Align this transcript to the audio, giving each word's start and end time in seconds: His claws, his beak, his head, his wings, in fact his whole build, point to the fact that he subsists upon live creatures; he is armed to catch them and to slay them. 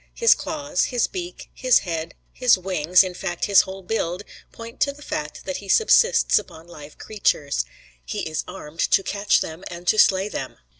His 0.15 0.33
claws, 0.33 0.85
his 0.85 1.05
beak, 1.05 1.51
his 1.53 1.77
head, 1.85 2.15
his 2.33 2.57
wings, 2.57 3.03
in 3.03 3.13
fact 3.13 3.45
his 3.45 3.61
whole 3.61 3.83
build, 3.83 4.23
point 4.51 4.79
to 4.79 4.91
the 4.91 5.03
fact 5.03 5.45
that 5.45 5.57
he 5.57 5.69
subsists 5.69 6.39
upon 6.39 6.65
live 6.65 6.97
creatures; 6.97 7.65
he 8.03 8.27
is 8.27 8.43
armed 8.47 8.79
to 8.79 9.03
catch 9.03 9.41
them 9.41 9.63
and 9.69 9.87
to 9.87 9.99
slay 9.99 10.27
them. 10.27 10.57